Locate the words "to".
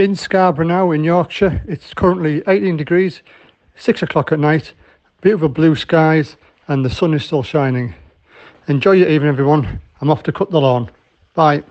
10.22-10.32